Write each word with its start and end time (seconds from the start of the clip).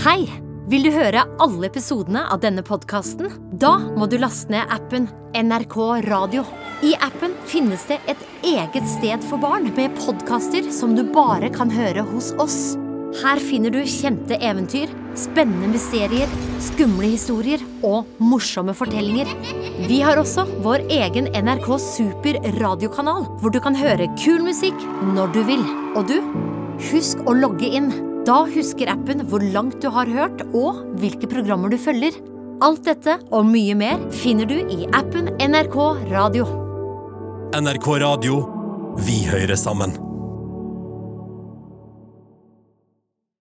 Hei! 0.00 0.24
Vil 0.72 0.86
du 0.86 0.88
høre 0.94 1.20
alle 1.42 1.66
episodene 1.68 2.22
av 2.32 2.40
denne 2.40 2.62
podkasten? 2.64 3.28
Da 3.60 3.74
må 3.92 4.06
du 4.08 4.14
laste 4.16 4.48
ned 4.48 4.70
appen 4.72 5.04
NRK 5.36 5.74
Radio. 6.06 6.46
I 6.80 6.94
appen 7.04 7.34
finnes 7.50 7.84
det 7.90 7.98
et 8.08 8.22
eget 8.46 8.86
sted 8.88 9.20
for 9.28 9.42
barn 9.42 9.68
med 9.76 9.92
podkaster 9.98 10.70
som 10.72 10.94
du 10.96 11.02
bare 11.12 11.50
kan 11.52 11.70
høre 11.70 12.06
hos 12.08 12.30
oss. 12.40 12.56
Her 13.20 13.42
finner 13.42 13.74
du 13.74 13.82
kjente 13.84 14.38
eventyr, 14.40 14.88
spennende 15.18 15.68
mysterier, 15.74 16.30
skumle 16.64 17.10
historier 17.12 17.60
og 17.84 18.08
morsomme 18.22 18.72
fortellinger. 18.78 19.28
Vi 19.90 19.98
har 20.00 20.16
også 20.22 20.46
vår 20.64 20.86
egen 20.88 21.28
NRK 21.36 21.68
Super 21.84 22.40
radiokanal, 22.62 23.28
hvor 23.42 23.52
du 23.52 23.60
kan 23.60 23.76
høre 23.76 24.08
kul 24.16 24.40
musikk 24.46 24.88
når 25.12 25.36
du 25.36 25.42
vil. 25.52 25.68
Og 26.00 26.08
du, 26.08 26.16
husk 26.88 27.20
å 27.28 27.36
logge 27.36 27.68
inn. 27.68 27.92
Da 28.22 28.44
husker 28.46 28.86
appen 28.92 29.24
hvor 29.26 29.42
langt 29.42 29.80
du 29.82 29.88
har 29.90 30.06
hørt, 30.06 30.44
og 30.54 30.84
hvilke 31.02 31.26
programmer 31.30 31.72
du 31.72 31.78
følger. 31.80 32.14
Alt 32.62 32.84
dette 32.86 33.16
og 33.34 33.48
mye 33.48 33.74
mer 33.74 33.98
finner 34.14 34.46
du 34.46 34.60
i 34.70 34.86
appen 34.94 35.32
NRK 35.42 35.78
Radio. 36.12 36.46
NRK 37.58 37.88
Radio. 38.04 38.38
Vi 39.02 39.24
hører 39.26 39.58
sammen. 39.58 39.96